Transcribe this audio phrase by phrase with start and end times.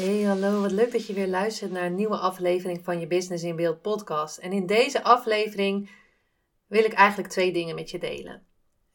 [0.00, 0.60] Hey, hallo.
[0.60, 3.82] Wat leuk dat je weer luistert naar een nieuwe aflevering van je Business in Beeld
[3.82, 4.38] podcast.
[4.38, 5.90] En in deze aflevering
[6.66, 8.46] wil ik eigenlijk twee dingen met je delen.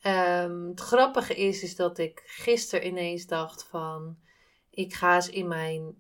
[0.02, 4.18] Ehm, het grappige is, is dat ik gisteren ineens dacht van...
[4.70, 5.96] Ik ga eens in mijn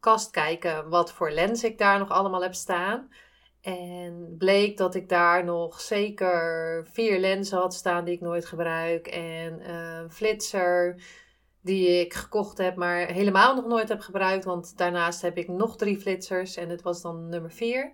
[0.00, 3.08] kast kijken wat voor lens ik daar nog allemaal heb staan.
[3.60, 9.06] En bleek dat ik daar nog zeker vier lenzen had staan die ik nooit gebruik.
[9.06, 11.02] En een flitser
[11.62, 14.44] die ik gekocht heb, maar helemaal nog nooit heb gebruikt.
[14.44, 17.92] Want daarnaast heb ik nog drie flitsers en het was dan nummer vier.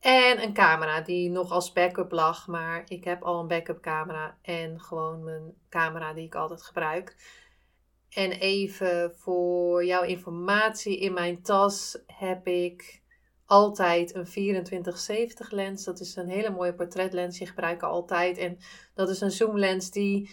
[0.00, 4.38] En een camera die nog als backup lag, maar ik heb al een backup camera
[4.42, 7.16] en gewoon mijn camera die ik altijd gebruik.
[8.08, 13.02] En even voor jouw informatie, in mijn tas heb ik
[13.46, 15.84] altijd een 2470 lens.
[15.84, 18.38] Dat is een hele mooie portretlens, die gebruik ik altijd.
[18.38, 18.58] En
[18.94, 20.30] dat is een zoomlens die,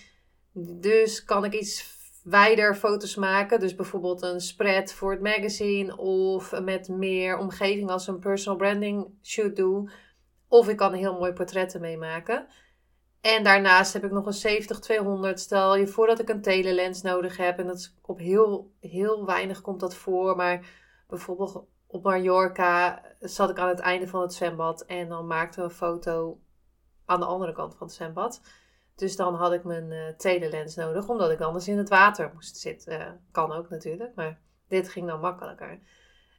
[0.79, 3.59] dus kan ik iets wijder foto's maken.
[3.59, 9.07] Dus bijvoorbeeld een spread voor het magazine of met meer omgeving als een personal branding
[9.23, 9.91] shoot doe.
[10.47, 12.47] Of ik kan heel mooi portretten meemaken.
[13.21, 15.33] En daarnaast heb ik nog een 70-200.
[15.33, 17.59] Stel je voor dat ik een telelens nodig heb.
[17.59, 20.35] En dat op heel, heel weinig komt dat voor.
[20.35, 20.65] Maar
[21.07, 24.81] bijvoorbeeld op Mallorca zat ik aan het einde van het zwembad.
[24.81, 26.39] En dan maakte we een foto
[27.05, 28.41] aan de andere kant van het zwembad.
[28.99, 32.57] Dus dan had ik mijn uh, telelens nodig, omdat ik anders in het water moest
[32.57, 32.99] zitten.
[32.99, 35.79] Uh, kan ook natuurlijk, maar dit ging dan makkelijker.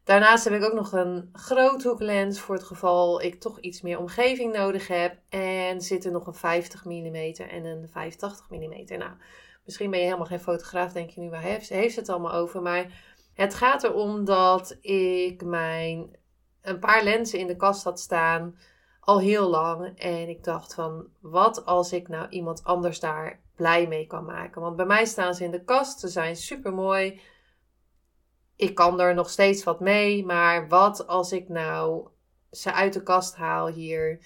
[0.04, 4.52] Daarnaast heb ik ook nog een groothoeklens voor het geval ik toch iets meer omgeving
[4.52, 5.18] nodig heb.
[5.28, 8.98] En zit er nog een 50 mm en een 85 mm.
[8.98, 9.12] Nou,
[9.64, 12.62] misschien ben je helemaal geen fotograaf, denk je nu, waar heeft, heeft het allemaal over?
[12.62, 13.02] Maar
[13.34, 16.18] het gaat erom dat ik mijn
[16.62, 18.58] een paar lenzen in de kast had staan
[19.10, 19.98] al heel lang.
[19.98, 24.60] En ik dacht van, wat als ik nou iemand anders daar blij mee kan maken?
[24.60, 27.20] Want bij mij staan ze in de kast, ze zijn super mooi.
[28.56, 32.08] Ik kan er nog steeds wat mee, maar wat als ik nou
[32.50, 34.24] ze uit de kast haal hier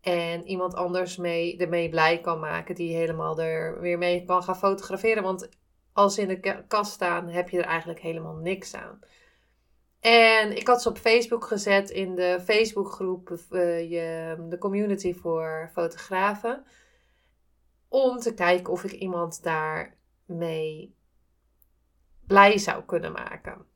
[0.00, 4.56] en iemand anders mee, ermee blij kan maken, die helemaal er weer mee kan gaan
[4.56, 5.22] fotograferen?
[5.22, 5.48] Want
[5.92, 9.00] als ze in de kast staan, heb je er eigenlijk helemaal niks aan.
[10.00, 13.28] En ik had ze op Facebook gezet in de Facebookgroep,
[13.88, 16.64] je, de community voor fotografen.
[17.88, 20.96] Om te kijken of ik iemand daarmee
[22.26, 23.66] blij zou kunnen maken.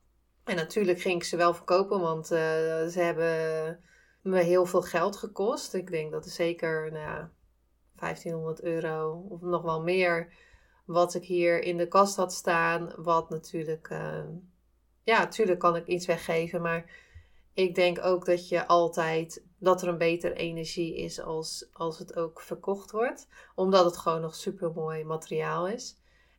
[0.44, 2.38] En natuurlijk ging ik ze wel verkopen, want uh,
[2.86, 3.80] ze hebben
[4.22, 5.74] me heel veel geld gekost.
[5.74, 7.26] Ik denk dat er zeker nou,
[7.94, 10.32] 1500 euro of nog wel meer
[10.86, 12.92] wat ik hier in de kast had staan.
[12.96, 14.24] Wat natuurlijk uh,
[15.04, 16.84] ja, natuurlijk kan ik iets weggeven, maar
[17.54, 22.16] ik denk ook dat je altijd dat er een betere energie is als, als het
[22.16, 25.96] ook verkocht wordt, omdat het gewoon nog super mooi materiaal is.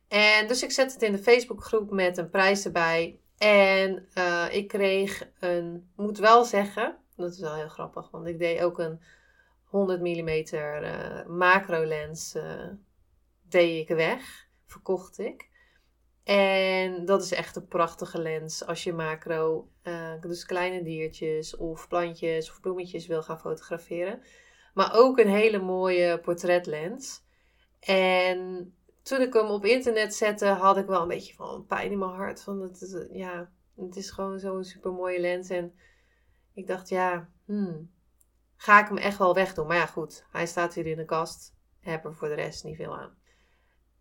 [0.08, 3.20] En dus ik zet het in de Facebookgroep met een prijs erbij.
[3.38, 8.38] En uh, ik kreeg een, moet wel zeggen, dat is wel heel grappig, want ik
[8.38, 9.00] deed ook een
[9.64, 12.68] 100 mm uh, macro lens, uh,
[13.48, 15.48] deed ik weg, verkocht ik.
[16.26, 21.88] En dat is echt een prachtige lens als je macro, uh, dus kleine diertjes of
[21.88, 24.22] plantjes of bloemetjes wil gaan fotograferen.
[24.74, 27.24] Maar ook een hele mooie portretlens.
[27.80, 31.98] En toen ik hem op internet zette, had ik wel een beetje van pijn in
[31.98, 32.42] mijn hart.
[32.42, 35.48] Van het, ja, het is gewoon zo'n super mooie lens.
[35.48, 35.74] En
[36.54, 37.90] ik dacht, ja, hmm,
[38.56, 39.66] ga ik hem echt wel wegdoen.
[39.66, 41.54] Maar ja, goed, hij staat hier in de kast.
[41.80, 43.16] Heb er voor de rest niet veel aan.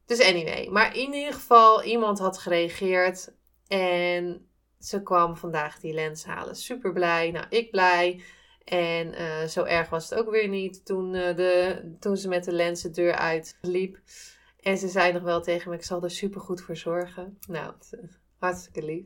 [0.06, 3.34] Dus anyway, maar in ieder geval, iemand had gereageerd
[3.68, 4.50] en
[4.80, 6.56] ze kwam vandaag die lens halen.
[6.56, 8.24] Super blij, nou ik blij.
[8.64, 12.44] En uh, zo erg was het ook weer niet toen, uh, de, toen ze met
[12.44, 14.00] de lens de deur uit liep.
[14.60, 17.40] En ze zei nog wel tegen me, ik zal er super goed voor zorgen.
[17.48, 17.74] Nou,
[18.38, 19.06] hartstikke lief.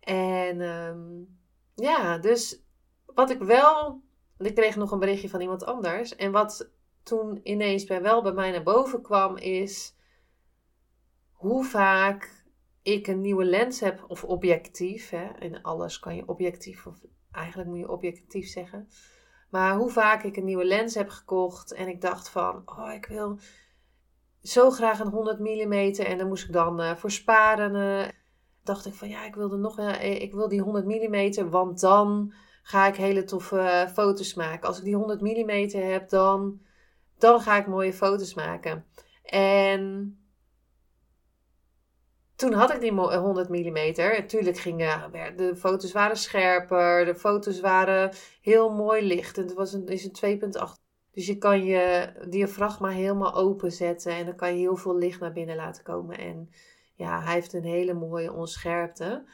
[0.00, 1.38] En um,
[1.74, 2.62] ja, dus
[3.06, 4.02] wat ik wel...
[4.38, 6.16] Ik kreeg nog een berichtje van iemand anders.
[6.16, 6.70] En wat
[7.02, 9.94] toen ineens bij wel bij mij naar boven kwam is
[11.38, 12.44] hoe vaak
[12.82, 15.10] ik een nieuwe lens heb, of objectief.
[15.10, 16.96] Hè, in alles kan je objectief, of
[17.32, 18.88] eigenlijk moet je objectief zeggen.
[19.50, 23.06] Maar hoe vaak ik een nieuwe lens heb gekocht en ik dacht van, oh, ik
[23.06, 23.38] wil,
[24.42, 27.74] zo graag een 100 mm en daar moest ik dan uh, voor sparen.
[27.74, 28.08] Uh,
[28.62, 32.32] dacht ik van ja, ik wilde nog uh, ik wil die 100 mm, want dan
[32.62, 34.68] ga ik hele toffe foto's maken.
[34.68, 36.60] Als ik die 100 mm heb, dan,
[37.18, 38.84] dan ga ik mooie foto's maken.
[39.22, 40.17] En
[42.38, 43.92] toen had ik die 100 mm.
[43.96, 49.38] Natuurlijk gingen de foto's waren scherper, de foto's waren heel mooi licht.
[49.38, 50.86] En het was een, is een 2.8
[51.18, 55.32] dus je kan je diafragma helemaal openzetten en dan kan je heel veel licht naar
[55.32, 56.18] binnen laten komen.
[56.18, 56.50] En
[56.94, 59.24] ja, hij heeft een hele mooie onscherpte.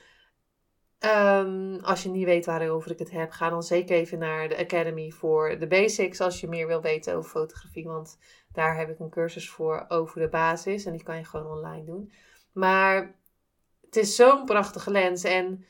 [1.00, 4.58] Um, als je niet weet waarover ik het heb, ga dan zeker even naar de
[4.58, 7.86] Academy voor de Basics als je meer wil weten over fotografie.
[7.86, 8.18] Want
[8.52, 11.84] daar heb ik een cursus voor over de basis en die kan je gewoon online
[11.84, 12.12] doen.
[12.54, 13.14] Maar
[13.80, 15.64] het is zo'n prachtige lens en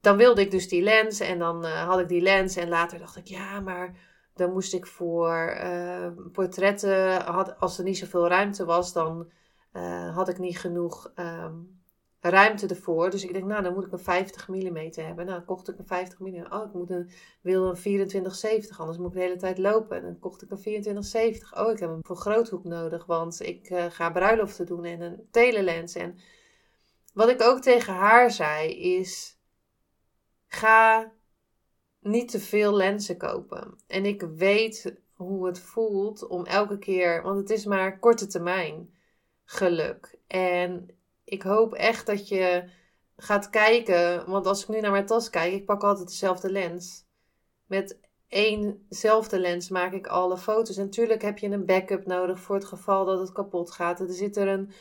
[0.00, 2.98] dan wilde ik dus die lens en dan uh, had ik die lens en later
[2.98, 3.96] dacht ik ja, maar
[4.34, 9.30] dan moest ik voor uh, portretten, had, als er niet zoveel ruimte was, dan
[9.72, 11.80] uh, had ik niet genoeg um,
[12.28, 13.10] ruimte ervoor.
[13.10, 15.26] Dus ik denk, nou, dan moet ik een 50 mm hebben.
[15.26, 16.46] Nou, kocht ik een 50 mm.
[16.50, 19.96] Oh, ik moet een, wil een 2470, anders moet ik de hele tijd lopen.
[19.96, 21.58] En dan kocht ik een 2470.
[21.58, 25.28] Oh, ik heb een voor groothoek nodig, want ik uh, ga bruiloften doen en een
[25.30, 25.94] telelens.
[25.94, 26.18] En
[27.12, 29.38] wat ik ook tegen haar zei is,
[30.46, 31.12] ga
[32.00, 33.78] niet te veel lenzen kopen.
[33.86, 38.94] En ik weet hoe het voelt om elke keer, want het is maar korte termijn
[39.44, 40.18] geluk.
[40.26, 40.96] En
[41.26, 42.64] ik hoop echt dat je
[43.16, 47.04] gaat kijken, want als ik nu naar mijn tas kijk, ik pak altijd dezelfde lens.
[47.66, 50.76] Met éénzelfde lens maak ik alle foto's.
[50.76, 54.00] En natuurlijk heb je een backup nodig voor het geval dat het kapot gaat.
[54.00, 54.72] Er zit er een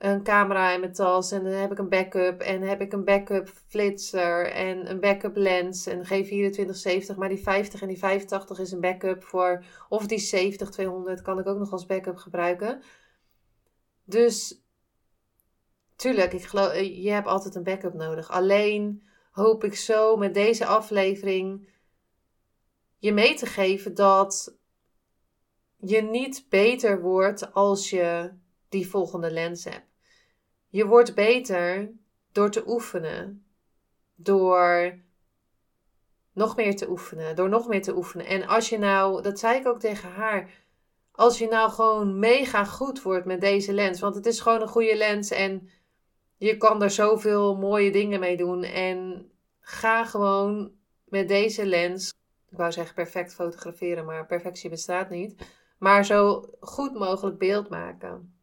[0.00, 3.04] een camera in mijn tas en dan heb ik een backup en heb ik een
[3.04, 8.72] backup flitser en een backup lens en G2470, maar die 50 en die 85 is
[8.72, 12.82] een backup voor of die 70 200 kan ik ook nog als backup gebruiken.
[14.04, 14.59] Dus
[16.00, 18.30] tuurlijk, ik eh, je hebt altijd een backup nodig.
[18.30, 21.68] Alleen hoop ik zo met deze aflevering
[22.98, 24.56] je mee te geven dat
[25.76, 28.32] je niet beter wordt als je
[28.68, 29.86] die volgende lens hebt.
[30.68, 31.92] Je wordt beter
[32.32, 33.44] door te oefenen.
[34.14, 34.98] Door
[36.32, 37.36] nog meer te oefenen.
[37.36, 38.26] Door nog meer te oefenen.
[38.26, 40.50] En als je nou, dat zei ik ook tegen haar.
[41.12, 44.00] Als je nou gewoon mega goed wordt met deze lens.
[44.00, 45.30] Want het is gewoon een goede lens.
[45.30, 45.68] En
[46.40, 48.62] je kan er zoveel mooie dingen mee doen.
[48.62, 50.72] En ga gewoon
[51.04, 52.14] met deze lens.
[52.50, 55.46] Ik wou zeggen perfect fotograferen, maar perfectie bestaat niet.
[55.78, 58.34] Maar zo goed mogelijk beeld maken.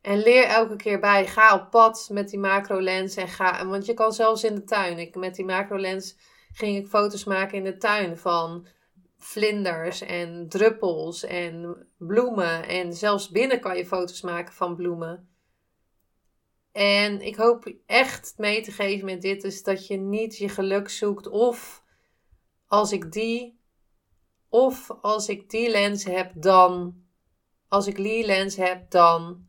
[0.00, 1.26] En leer elke keer bij.
[1.26, 3.16] Ga op pad met die macro lens.
[3.16, 4.98] En ga, want je kan zelfs in de tuin.
[4.98, 6.16] Ik, met die macro lens
[6.52, 8.66] ging ik foto's maken in de tuin van
[9.18, 12.68] vlinders en druppels en bloemen.
[12.68, 15.33] En zelfs binnen kan je foto's maken van bloemen.
[16.74, 20.88] En ik hoop echt mee te geven met dit is dat je niet je geluk
[20.88, 21.82] zoekt of
[22.66, 23.58] als ik die
[24.48, 27.02] of als ik die lens heb dan
[27.68, 29.46] als ik die lens heb dan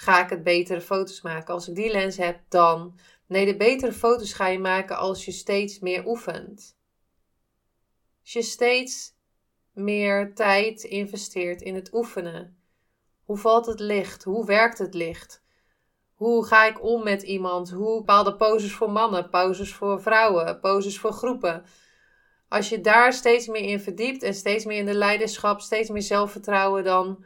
[0.00, 1.54] ga ik het betere foto's maken.
[1.54, 2.98] Als ik die lens heb, dan.
[3.26, 6.78] Nee, de betere foto's ga je maken als je steeds meer oefent.
[8.20, 9.14] Als je steeds
[9.72, 12.58] meer tijd investeert in het oefenen.
[13.24, 14.24] Hoe valt het licht?
[14.24, 15.42] Hoe werkt het licht?
[16.20, 17.70] Hoe ga ik om met iemand?
[17.70, 21.64] Hoe bepaalde poses voor mannen, poses voor vrouwen, poses voor groepen?
[22.48, 26.02] Als je daar steeds meer in verdiept en steeds meer in de leiderschap, steeds meer
[26.02, 27.24] zelfvertrouwen, dan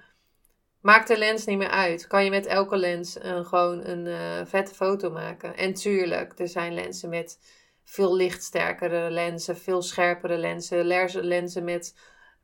[0.85, 2.07] Maakt de lens niet meer uit.
[2.07, 5.57] Kan je met elke lens een, gewoon een uh, vette foto maken.
[5.57, 7.39] En tuurlijk, er zijn lenzen met
[7.85, 10.85] veel lichtsterkere lenzen, veel scherpere lenzen,
[11.25, 11.95] lenzen met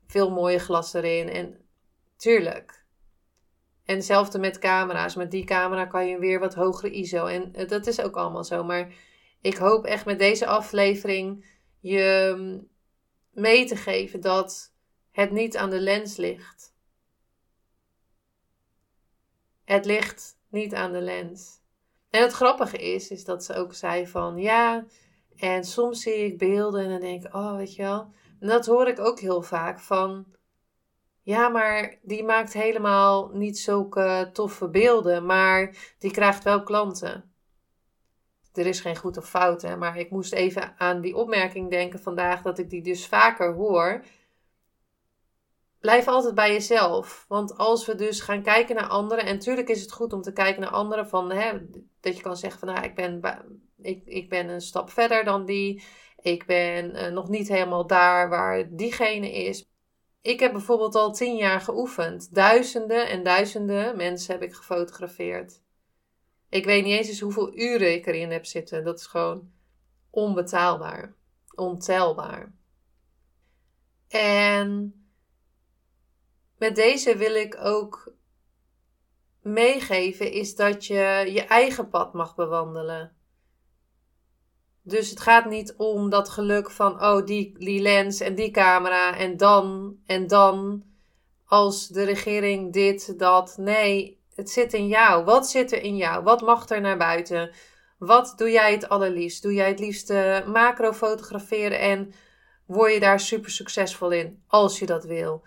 [0.07, 1.29] veel mooie glas erin.
[1.29, 1.65] En
[2.17, 2.80] tuurlijk.
[3.91, 5.15] En hetzelfde met camera's.
[5.15, 7.25] Met die camera kan je weer wat hogere ISO.
[7.25, 8.63] En eh, dat is ook allemaal zo.
[8.63, 8.93] Maar
[9.41, 11.45] ik hoop echt met deze aflevering
[11.79, 12.67] je mm,
[13.31, 14.73] mee te geven dat
[15.11, 16.71] het niet aan de lens ligt
[19.71, 21.59] het ligt niet aan de lens.
[22.09, 24.85] En het grappige is, is dat ze ook zei van ja,
[25.35, 28.13] en soms zie ik beelden en dan denk ik, oh weet je wel.
[28.39, 30.25] En dat hoor ik ook heel vaak van,
[31.21, 37.33] ja, maar die maakt helemaal niet zulke toffe beelden, maar die krijgt wel klanten.
[38.53, 41.99] Er is geen goed of fout, hè, maar ik moest even aan die opmerking denken
[41.99, 44.03] vandaag dat ik die dus vaker hoor
[45.81, 47.25] blijf altijd bij jezelf.
[47.27, 50.33] Want als we dus gaan kijken naar anderen, en natuurlijk is het goed om te
[50.33, 51.51] kijken naar anderen, van, hè,
[51.99, 53.21] dat je kan zeggen van nou, ik ben,
[53.81, 55.83] ik, ik ben een stap verder dan die,
[56.21, 59.70] ik ben uh, nog niet helemaal daar waar diegene is.
[60.21, 62.33] Ik heb bijvoorbeeld al tien jaar geoefend.
[62.33, 65.61] Duizenden en duizenden mensen heb ik gefotografeerd.
[66.49, 68.83] Ik weet niet eens hoeveel uren ik erin heb zitten.
[68.83, 69.51] Dat is gewoon
[70.09, 71.15] onbetaalbaar.
[71.55, 72.53] Ontelbaar.
[74.07, 74.95] En
[76.57, 78.13] met deze wil ik ook
[79.41, 83.15] meegeven is dat je je eigen pad mag bewandelen.
[84.83, 89.37] Dus het gaat niet om dat geluk van, oh, die, lens en die camera en
[89.37, 90.83] dan en dan
[91.45, 93.57] als de regering dit, dat.
[93.57, 95.23] Nee, het zit in jou.
[95.23, 96.23] Wat zit er in jou?
[96.23, 97.51] Wat mag er naar buiten?
[97.97, 99.41] Wat doe jij het allerliefst?
[99.41, 100.13] Doe jij het liefst
[100.45, 102.13] macro fotograferen en
[102.65, 105.43] word je daar super succesvol in als je dat wil?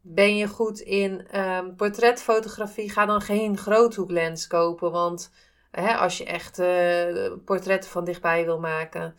[0.00, 2.90] Ben je goed in um, portretfotografie?
[2.90, 5.30] Ga dan geen groothoeklens kopen, want
[5.72, 9.14] als je echt uh, portretten van dichtbij wil maken.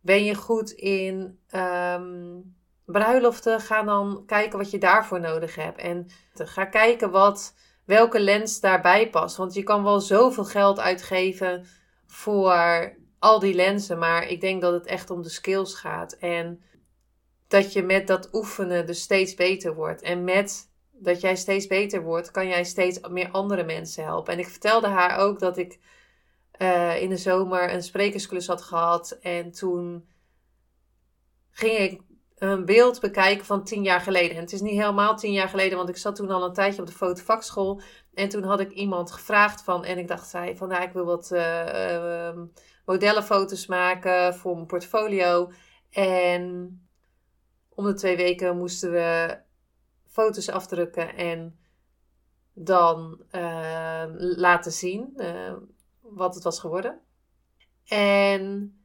[0.00, 3.60] Ben je goed in um, bruiloften?
[3.60, 5.78] Ga dan kijken wat je daarvoor nodig hebt.
[5.78, 7.54] En ga kijken wat,
[7.84, 9.36] welke lens daarbij past.
[9.36, 11.66] Want je kan wel zoveel geld uitgeven
[12.06, 13.98] voor al die lenzen.
[13.98, 16.12] Maar ik denk dat het echt om de skills gaat.
[16.12, 16.62] En
[17.48, 20.02] dat je met dat oefenen dus steeds beter wordt.
[20.02, 20.71] En met
[21.02, 24.32] dat jij steeds beter wordt, kan jij steeds meer andere mensen helpen.
[24.32, 25.78] En ik vertelde haar ook dat ik
[26.58, 29.18] uh, in de zomer een sprekersklus had gehad.
[29.20, 30.08] En toen
[31.50, 32.00] ging ik
[32.38, 34.36] een beeld bekijken van tien jaar geleden.
[34.36, 36.80] En het is niet helemaal tien jaar geleden, want ik zat toen al een tijdje
[36.80, 37.80] op de fotovakschool.
[38.14, 41.04] En toen had ik iemand gevraagd van, en ik dacht, zij van, nou, ik wil
[41.04, 42.32] wat uh,
[42.84, 45.52] modellenfoto's maken voor mijn portfolio.
[45.90, 46.76] En
[47.74, 49.38] om de twee weken moesten we
[50.12, 51.58] foto's afdrukken en
[52.52, 55.56] dan uh, laten zien uh,
[56.00, 57.00] wat het was geworden.
[57.84, 58.76] En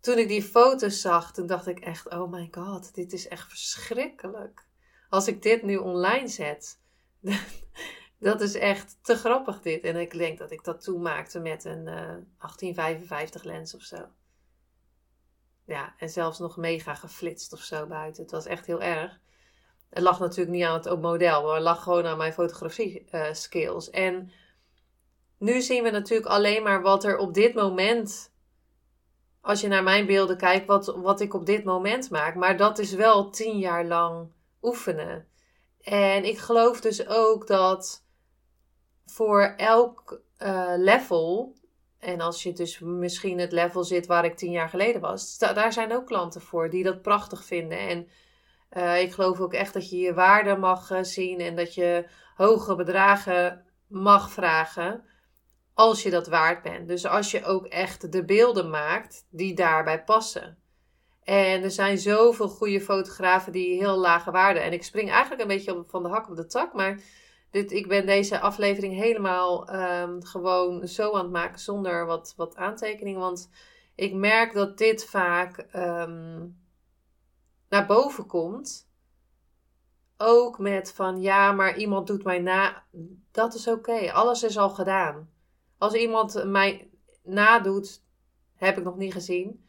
[0.00, 3.48] toen ik die foto's zag, toen dacht ik echt: oh my god, dit is echt
[3.48, 4.66] verschrikkelijk.
[5.08, 6.80] Als ik dit nu online zet,
[8.18, 9.84] dat is echt te grappig dit.
[9.84, 12.08] En ik denk dat ik dat toen maakte met een uh, eh,
[12.38, 14.08] 1855 lens of zo.
[15.64, 18.22] Ja, en zelfs nog mega geflitst of zo buiten.
[18.22, 19.20] Het was echt heel erg.
[19.90, 23.32] Het lag natuurlijk niet aan het model, maar het lag gewoon aan mijn fotografie uh,
[23.32, 23.90] skills.
[23.90, 24.32] En
[25.38, 28.32] nu zien we natuurlijk alleen maar wat er op dit moment,
[29.40, 32.34] als je naar mijn beelden kijkt, wat, wat ik op dit moment maak.
[32.34, 35.26] Maar dat is wel tien jaar lang oefenen.
[35.80, 38.04] En ik geloof dus ook dat
[39.06, 41.54] voor elk uh, level,
[41.98, 45.72] en als je dus misschien het level zit waar ik tien jaar geleden was, daar
[45.72, 47.78] zijn ook klanten voor die dat prachtig vinden.
[47.78, 48.08] En
[48.76, 52.08] uh, ik geloof ook echt dat je je waarde mag uh, zien en dat je
[52.34, 55.04] hoge bedragen mag vragen
[55.74, 56.88] als je dat waard bent.
[56.88, 60.58] Dus als je ook echt de beelden maakt die daarbij passen.
[61.22, 64.62] En er zijn zoveel goede fotografen die heel lage waarden.
[64.62, 66.72] En ik spring eigenlijk een beetje van de hak op de tak.
[66.72, 67.00] Maar
[67.50, 72.56] dit, ik ben deze aflevering helemaal um, gewoon zo aan het maken zonder wat, wat
[72.56, 73.20] aantekeningen.
[73.20, 73.50] Want
[73.94, 76.56] ik merk dat dit vaak um,
[77.68, 78.88] naar boven komt.
[80.16, 82.84] Ook met van ja, maar iemand doet mij na.
[83.30, 84.12] Dat is oké.
[84.12, 85.30] Alles is al gedaan.
[85.78, 86.90] Als iemand mij
[87.22, 88.02] nadoet,
[88.54, 89.66] heb ik nog niet gezien.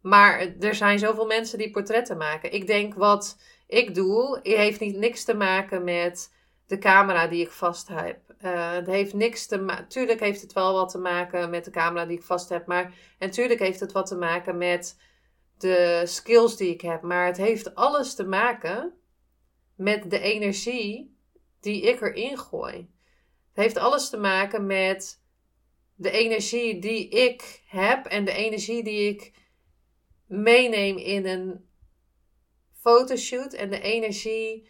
[0.00, 2.52] Maar er zijn zoveel mensen die portretten maken.
[2.52, 6.32] Ik denk wat ik doe, heeft niet niks te maken met
[6.66, 8.18] de camera die ik vast heb.
[8.44, 9.88] Uh, het heeft niks te maken.
[9.88, 12.66] Tuurlijk heeft het wel wat te maken met de camera die ik vast heb.
[12.66, 14.98] Maar en tuurlijk heeft het wat te maken met
[15.60, 17.02] de skills die ik heb.
[17.02, 18.92] Maar het heeft alles te maken
[19.74, 21.16] met de energie
[21.60, 22.76] die ik erin gooi.
[23.48, 25.22] Het heeft alles te maken met
[25.94, 29.32] de energie die ik heb en de energie die ik
[30.26, 31.68] meeneem in een
[32.72, 34.68] fotoshoot en de energie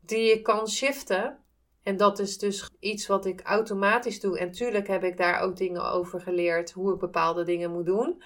[0.00, 1.38] die ik kan shiften.
[1.82, 4.38] En dat is dus iets wat ik automatisch doe.
[4.38, 8.22] En tuurlijk heb ik daar ook dingen over geleerd hoe ik bepaalde dingen moet doen.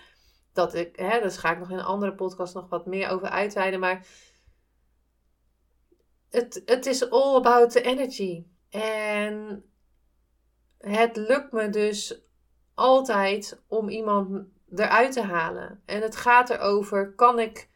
[0.54, 3.28] Dat ik, hè, dus ga ik nog in een andere podcast nog wat meer over
[3.28, 3.80] uitweiden.
[3.80, 4.06] Maar
[6.30, 8.46] het, het is all about the energy.
[8.70, 9.64] En
[10.78, 12.22] het lukt me dus
[12.74, 15.82] altijd om iemand eruit te halen.
[15.86, 17.68] En het gaat erover, kan ik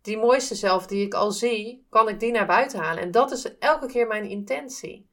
[0.00, 3.02] die mooiste zelf die ik al zie, kan ik die naar buiten halen?
[3.02, 5.10] En dat is elke keer mijn intentie.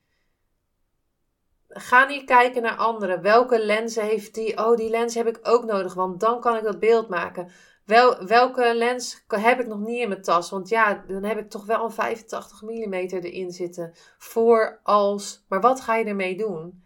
[1.73, 3.21] Ga niet kijken naar anderen.
[3.21, 4.57] Welke lenzen heeft die?
[4.57, 7.51] Oh, die lens heb ik ook nodig, want dan kan ik dat beeld maken.
[7.85, 10.49] Wel, welke lens heb ik nog niet in mijn tas?
[10.49, 13.93] Want ja, dan heb ik toch wel een 85 mm erin zitten.
[14.17, 15.45] Voor als.
[15.47, 16.83] Maar wat ga je ermee doen?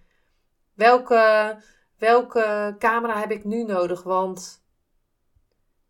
[0.74, 1.56] Welke
[1.98, 4.03] welke camera heb ik nu nodig?
[4.03, 4.65] Want.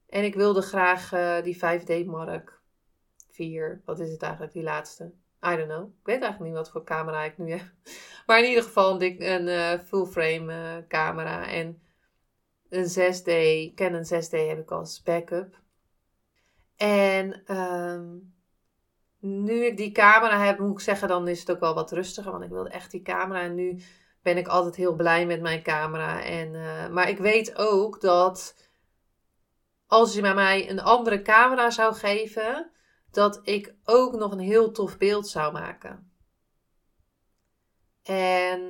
[0.07, 2.61] En ik wilde graag uh, die 5D Mark
[3.29, 3.81] 4.
[3.85, 5.13] Wat is het eigenlijk, die laatste?
[5.53, 7.65] Ik weet eigenlijk niet wat voor camera ik nu heb.
[8.25, 11.47] Maar in ieder geval een, een uh, full frame uh, camera.
[11.47, 11.81] En
[12.69, 13.31] een 6D,
[13.75, 15.59] Canon 6D heb ik als backup.
[16.75, 18.33] En um,
[19.19, 22.31] nu ik die camera heb, moet ik zeggen, dan is het ook wel wat rustiger.
[22.31, 23.41] Want ik wilde echt die camera.
[23.41, 23.81] En nu
[24.21, 26.23] ben ik altijd heel blij met mijn camera.
[26.23, 28.55] En, uh, maar ik weet ook dat
[29.87, 32.71] als je mij een andere camera zou geven,
[33.17, 36.11] dat ik ook nog een heel tof beeld zou maken.
[38.03, 38.61] En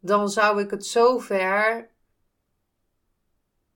[0.00, 1.90] dan zou ik het zover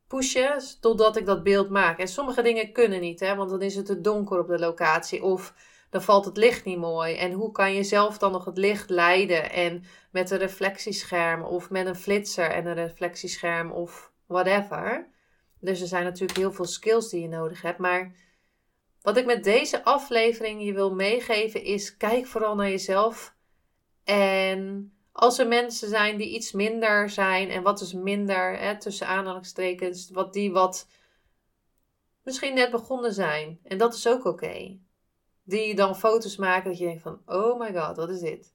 [0.07, 1.99] pushen totdat ik dat beeld maak.
[1.99, 5.23] En sommige dingen kunnen niet, hè, want dan is het te donker op de locatie
[5.23, 5.55] of
[5.91, 7.17] dan valt het licht niet mooi.
[7.17, 9.51] En hoe kan je zelf dan nog het licht leiden?
[9.51, 15.09] En met een reflectiescherm of met een flitser en een reflectiescherm of whatever.
[15.61, 17.79] Dus er zijn natuurlijk heel veel skills die je nodig hebt.
[17.79, 18.13] Maar
[19.05, 23.35] wat ik met deze aflevering je wil meegeven is: kijk vooral naar jezelf.
[24.05, 29.07] En als er mensen zijn die iets minder zijn, en wat is minder, hè, tussen
[29.07, 30.89] aanhalingstekens, wat die wat
[32.23, 33.59] misschien net begonnen zijn.
[33.63, 34.79] En dat is ook oké.
[35.43, 38.55] Die dan foto's maken dat je denkt van, oh my god, wat is dit?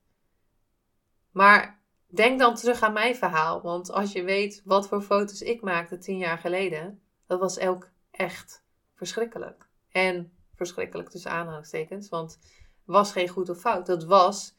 [1.31, 3.61] Maar denk dan terug aan mijn verhaal.
[3.61, 7.89] Want als je weet wat voor foto's ik maakte tien jaar geleden, dat was ook
[8.11, 8.63] echt
[8.95, 9.67] verschrikkelijk.
[9.91, 12.39] En verschrikkelijk tussen aanhalingstekens, want
[12.85, 13.85] was geen goed of fout.
[13.85, 14.55] Dat was,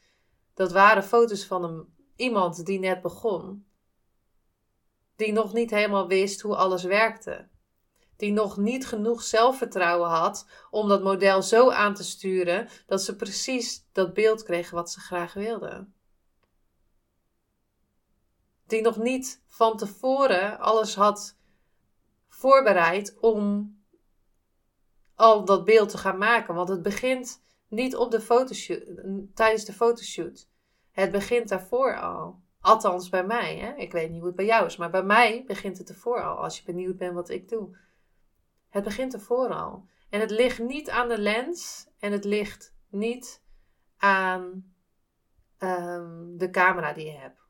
[0.53, 3.65] dat waren foto's van een, iemand die net begon.
[5.15, 7.49] Die nog niet helemaal wist hoe alles werkte.
[8.17, 13.15] Die nog niet genoeg zelfvertrouwen had om dat model zo aan te sturen dat ze
[13.15, 15.93] precies dat beeld kregen wat ze graag wilden.
[18.67, 21.37] Die nog niet van tevoren alles had
[22.29, 23.75] voorbereid om
[25.21, 26.55] al dat beeld te gaan maken.
[26.55, 28.83] Want het begint niet op de fotoshoot,
[29.33, 30.49] tijdens de fotoshoot.
[30.91, 32.39] Het begint daarvoor al.
[32.61, 33.57] Althans bij mij.
[33.57, 33.73] Hè?
[33.75, 34.77] Ik weet niet hoe het bij jou is.
[34.77, 36.35] Maar bij mij begint het ervoor al.
[36.35, 37.77] Als je benieuwd bent wat ik doe.
[38.69, 39.87] Het begint ervoor al.
[40.09, 41.87] En het ligt niet aan de lens.
[41.99, 43.43] En het ligt niet
[43.97, 44.73] aan
[45.59, 47.41] um, de camera die je hebt.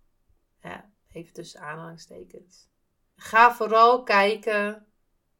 [0.61, 2.69] Ja, even tussen aanhalingstekens.
[3.15, 4.85] Ga vooral kijken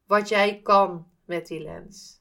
[0.06, 2.20] wat jij kan met die lens.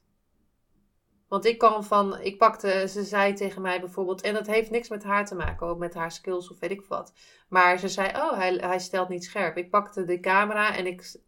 [1.31, 4.89] Want ik kan van, ik pakte, ze zei tegen mij bijvoorbeeld, en dat heeft niks
[4.89, 7.13] met haar te maken, ook met haar skills of weet ik wat.
[7.49, 9.57] Maar ze zei, oh, hij, hij stelt niet scherp.
[9.57, 11.19] Ik pakte de camera en ik,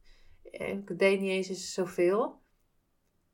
[0.41, 2.41] ik deed niet eens zoveel.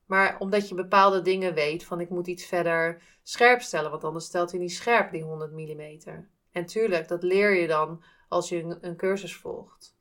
[0.05, 4.25] Maar omdat je bepaalde dingen weet, van ik moet iets verder scherp stellen, want anders
[4.25, 6.27] stelt hij niet scherp die 100 mm.
[6.51, 9.97] En tuurlijk, dat leer je dan als je een cursus volgt.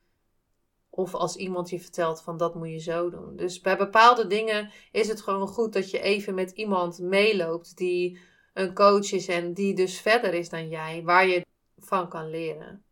[0.99, 3.35] Of als iemand je vertelt van dat moet je zo doen.
[3.35, 8.19] Dus bij bepaalde dingen is het gewoon goed dat je even met iemand meeloopt die
[8.53, 11.45] een coach is en die dus verder is dan jij, waar je
[11.77, 12.83] van kan leren.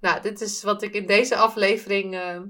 [0.00, 2.40] Nou, dit is wat ik in deze aflevering uh,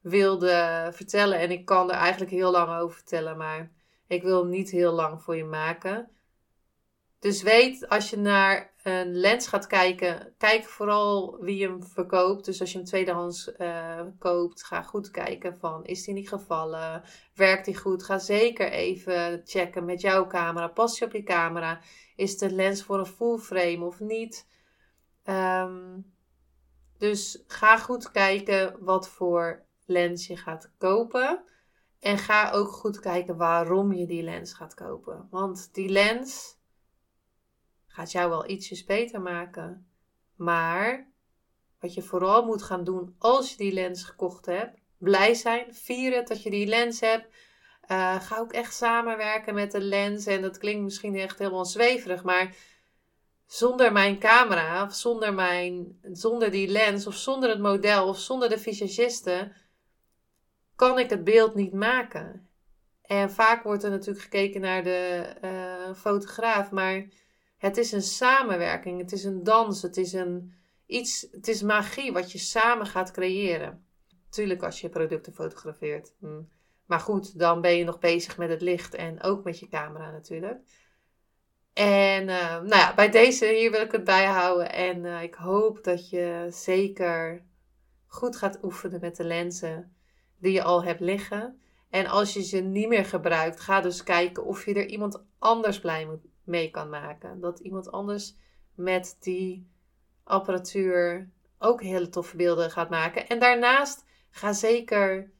[0.00, 1.38] wilde vertellen.
[1.38, 3.72] En ik kan er eigenlijk heel lang over vertellen, maar
[4.06, 6.10] ik wil niet heel lang voor je maken.
[7.26, 12.44] Dus weet, als je naar een lens gaat kijken, kijk vooral wie hem verkoopt.
[12.44, 17.02] Dus als je hem tweedehands uh, koopt, ga goed kijken van, is die niet gevallen?
[17.34, 18.02] Werkt die goed?
[18.02, 20.68] Ga zeker even checken met jouw camera.
[20.68, 21.80] Past je op je camera?
[22.16, 24.46] Is de lens voor een full frame of niet?
[25.24, 26.14] Um,
[26.98, 31.44] dus ga goed kijken wat voor lens je gaat kopen.
[32.00, 35.28] En ga ook goed kijken waarom je die lens gaat kopen.
[35.30, 36.55] Want die lens
[37.96, 39.86] gaat jou wel ietsjes beter maken.
[40.34, 41.10] Maar
[41.80, 46.24] wat je vooral moet gaan doen als je die lens gekocht hebt, blij zijn, vieren
[46.24, 47.26] dat je die lens hebt.
[47.90, 50.26] Uh, ga ook echt samenwerken met de lens.
[50.26, 52.54] En dat klinkt misschien echt helemaal zweverig, maar
[53.46, 58.48] zonder mijn camera, of zonder, mijn, zonder die lens, of zonder het model, of zonder
[58.48, 59.52] de visagisten,
[60.74, 62.48] kan ik het beeld niet maken.
[63.02, 67.06] En vaak wordt er natuurlijk gekeken naar de uh, fotograaf, maar
[67.56, 70.54] het is een samenwerking, het is een dans, het is, een,
[70.86, 73.84] iets, het is magie wat je samen gaat creëren.
[74.30, 76.14] Tuurlijk als je producten fotografeert.
[76.18, 76.42] Hm.
[76.86, 80.10] Maar goed, dan ben je nog bezig met het licht en ook met je camera
[80.10, 80.60] natuurlijk.
[81.72, 84.72] En uh, nou ja, bij deze hier wil ik het bijhouden.
[84.72, 87.44] En uh, ik hoop dat je zeker
[88.06, 89.96] goed gaat oefenen met de lenzen
[90.38, 91.60] die je al hebt liggen.
[91.90, 95.80] En als je ze niet meer gebruikt, ga dus kijken of je er iemand anders
[95.80, 97.40] blij moet mee kan maken.
[97.40, 98.36] Dat iemand anders
[98.74, 99.70] met die
[100.24, 103.28] apparatuur ook hele toffe beelden gaat maken.
[103.28, 105.30] En daarnaast ga zeker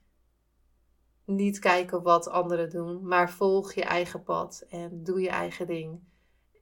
[1.25, 6.01] niet kijken wat anderen doen, maar volg je eigen pad en doe je eigen ding.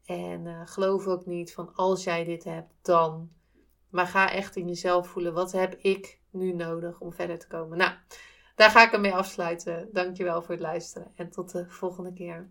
[0.05, 3.31] En uh, geloof ook niet van als jij dit hebt, dan.
[3.89, 5.35] Maar ga echt in jezelf voelen.
[5.35, 7.79] Wat heb ik nu nodig om verder te komen?
[7.79, 7.93] Nou,
[8.55, 9.89] daar ga ik hem mee afsluiten.
[9.93, 12.51] Dankjewel voor het luisteren en tot de volgende keer.